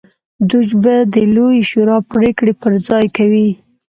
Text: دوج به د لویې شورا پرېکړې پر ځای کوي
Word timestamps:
دوج 0.49 0.69
به 0.83 0.95
د 1.13 1.15
لویې 1.35 1.63
شورا 1.71 1.97
پرېکړې 2.13 2.53
پر 2.61 2.73
ځای 2.87 3.05
کوي 3.17 3.49